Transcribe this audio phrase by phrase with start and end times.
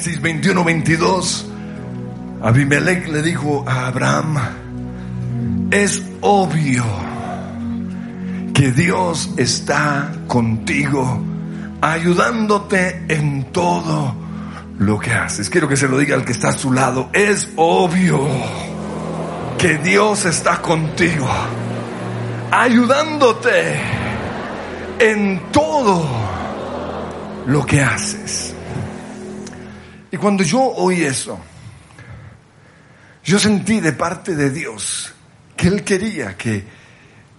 [0.00, 1.46] Génesis 21, 22,
[2.40, 4.38] Abimelech le dijo a Abraham,
[5.70, 6.84] es obvio
[8.54, 11.22] que Dios está contigo,
[11.82, 14.14] ayudándote en todo
[14.78, 15.50] lo que haces.
[15.50, 18.26] Quiero que se lo diga al que está a su lado, es obvio
[19.58, 21.28] que Dios está contigo,
[22.50, 23.78] ayudándote
[24.98, 26.08] en todo
[27.44, 28.54] lo que haces.
[30.10, 31.38] Y cuando yo oí eso,
[33.24, 35.12] yo sentí de parte de Dios
[35.56, 36.64] que Él quería que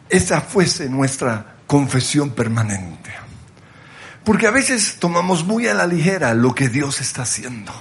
[0.09, 3.12] esa fuese nuestra confesión permanente.
[4.23, 7.71] Porque a veces tomamos muy a la ligera lo que Dios está haciendo.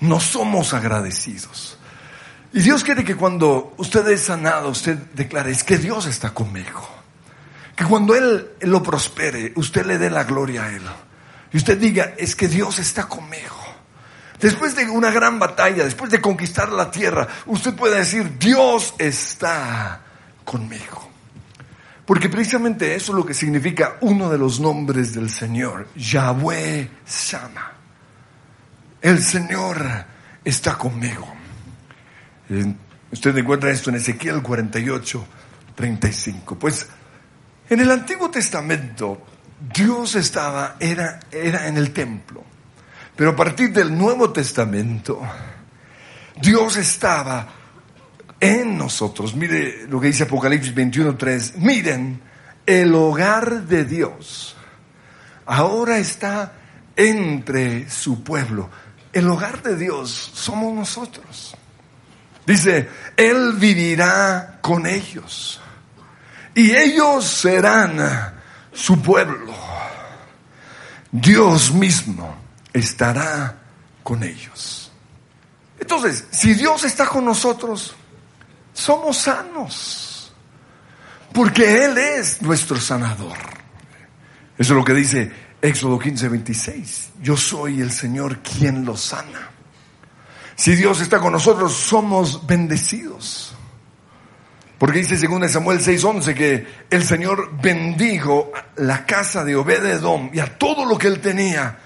[0.00, 1.78] No somos agradecidos.
[2.52, 6.88] Y Dios quiere que cuando usted es sanado, usted declare, es que Dios está conmigo.
[7.76, 10.82] Que cuando Él lo prospere, usted le dé la gloria a Él.
[11.52, 13.67] Y usted diga, es que Dios está conmigo.
[14.40, 20.00] Después de una gran batalla, después de conquistar la tierra, usted puede decir, Dios está
[20.44, 21.08] conmigo.
[22.04, 27.72] Porque precisamente eso es lo que significa uno de los nombres del Señor, Yahweh Sama.
[29.02, 29.76] El Señor
[30.44, 31.26] está conmigo.
[33.10, 35.26] Usted encuentra esto en Ezequiel 48,
[35.74, 36.58] 35.
[36.58, 36.88] Pues
[37.68, 39.22] en el Antiguo Testamento
[39.74, 42.44] Dios estaba, era, era en el templo.
[43.18, 45.20] Pero a partir del Nuevo Testamento,
[46.40, 47.48] Dios estaba
[48.38, 49.34] en nosotros.
[49.34, 51.56] Mire lo que dice Apocalipsis 21.3.
[51.56, 52.20] Miren,
[52.64, 54.54] el hogar de Dios
[55.46, 56.52] ahora está
[56.94, 58.70] entre su pueblo.
[59.12, 61.56] El hogar de Dios somos nosotros.
[62.46, 65.60] Dice, Él vivirá con ellos.
[66.54, 67.98] Y ellos serán
[68.72, 69.56] su pueblo.
[71.10, 72.46] Dios mismo
[72.78, 73.58] estará
[74.02, 74.90] con ellos.
[75.78, 77.94] Entonces, si Dios está con nosotros,
[78.72, 80.32] somos sanos,
[81.32, 83.36] porque Él es nuestro sanador.
[84.56, 87.10] Eso es lo que dice Éxodo 15, 26.
[87.22, 89.50] Yo soy el Señor quien los sana.
[90.56, 93.54] Si Dios está con nosotros, somos bendecidos.
[94.78, 100.58] Porque dice 2 Samuel 6:11 que el Señor bendijo la casa de Obededom y a
[100.58, 101.78] todo lo que él tenía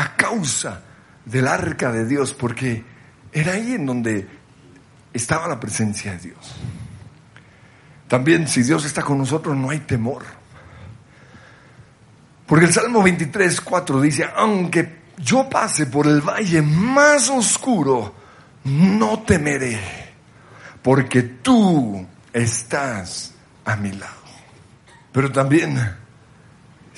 [0.00, 0.82] a causa
[1.26, 2.82] del arca de Dios, porque
[3.32, 4.26] era ahí en donde
[5.12, 6.56] estaba la presencia de Dios.
[8.08, 10.24] También si Dios está con nosotros no hay temor.
[12.46, 18.14] Porque el Salmo 23, 4 dice, aunque yo pase por el valle más oscuro,
[18.64, 19.78] no temeré,
[20.82, 23.34] porque tú estás
[23.66, 24.14] a mi lado.
[25.12, 25.78] Pero también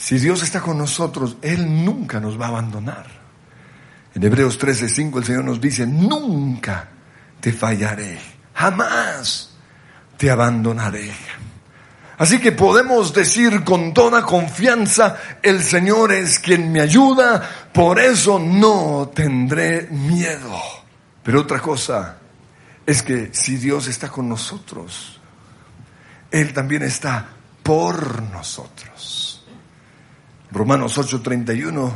[0.03, 3.07] si Dios está con nosotros, Él nunca nos va a abandonar.
[4.13, 6.89] En Hebreos 13:5 el Señor nos dice, nunca
[7.41, 8.19] te fallaré,
[8.53, 9.51] jamás
[10.17, 11.09] te abandonaré.
[12.19, 18.41] Así que podemos decir con toda confianza, el Señor es quien me ayuda, por eso
[18.41, 20.61] no tendré miedo.
[21.23, 22.19] Pero otra cosa
[22.85, 25.21] es que si Dios está con nosotros,
[26.33, 27.29] Él también está
[27.63, 29.42] por nosotros.
[30.53, 31.93] Romanos 8:31,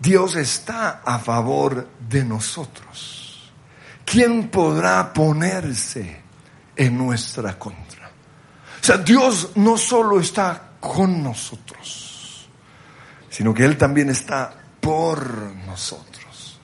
[0.00, 3.52] Dios está a favor de nosotros.
[4.04, 6.22] ¿Quién podrá ponerse
[6.76, 8.08] en nuestra contra?
[8.08, 12.48] O sea, Dios no solo está con nosotros,
[13.30, 15.26] sino que Él también está por
[15.66, 16.60] nosotros.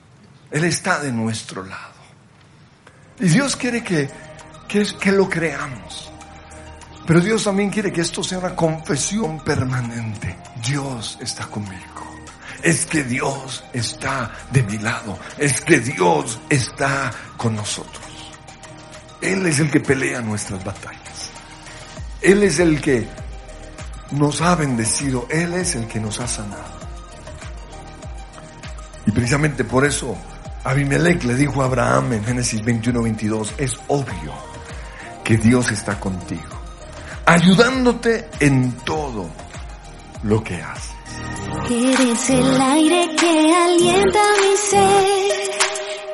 [0.51, 1.91] Él está de nuestro lado.
[3.19, 4.09] Y Dios quiere que,
[4.67, 6.10] que, que lo creamos.
[7.05, 10.37] Pero Dios también quiere que esto sea una confesión permanente.
[10.65, 11.81] Dios está conmigo.
[12.61, 15.17] Es que Dios está de mi lado.
[15.37, 18.05] Es que Dios está con nosotros.
[19.19, 21.31] Él es el que pelea nuestras batallas.
[22.21, 23.07] Él es el que
[24.11, 25.27] nos ha bendecido.
[25.29, 26.81] Él es el que nos ha sanado.
[29.07, 30.15] Y precisamente por eso
[30.63, 34.33] Abimelech le dijo a Abraham en Génesis 21, 22, es obvio
[35.23, 36.60] que Dios está contigo
[37.25, 39.29] ayudándote en todo
[40.23, 40.91] lo que haces.
[41.69, 45.31] Eres el aire que alienta mi ser.